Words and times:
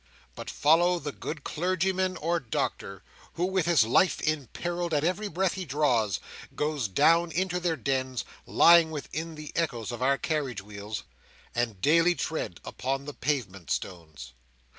But 0.33 0.49
follow 0.49 0.97
the 0.97 1.11
good 1.11 1.43
clergyman 1.43 2.17
or 2.17 2.39
doctor, 2.39 3.03
who, 3.33 3.45
with 3.45 3.67
his 3.67 3.83
life 3.83 4.19
imperilled 4.19 4.95
at 4.95 5.03
every 5.03 5.27
breath 5.27 5.53
he 5.53 5.63
draws, 5.63 6.19
goes 6.55 6.87
down 6.87 7.31
into 7.31 7.59
their 7.59 7.75
dens, 7.75 8.25
lying 8.47 8.89
within 8.89 9.35
the 9.35 9.51
echoes 9.55 9.91
of 9.91 10.01
our 10.01 10.17
carriage 10.17 10.63
wheels 10.63 11.03
and 11.53 11.79
daily 11.81 12.15
tread 12.15 12.59
upon 12.65 13.05
the 13.05 13.13
pavement 13.13 13.69
stones. 13.69 14.33